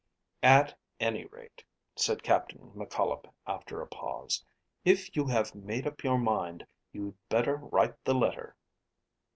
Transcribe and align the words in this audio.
"At 0.41 0.75
any 0.99 1.25
rate," 1.25 1.63
said 1.95 2.23
Captain 2.23 2.71
McCollop, 2.75 3.31
after 3.45 3.81
a 3.81 3.87
pause, 3.87 4.43
"if 4.83 5.15
you 5.15 5.27
have 5.27 5.53
made 5.53 5.85
up 5.85 6.03
your 6.03 6.17
mind, 6.17 6.65
you'd 6.91 7.15
better 7.29 7.57
write 7.57 8.03
the 8.03 8.15
letter." 8.15 8.55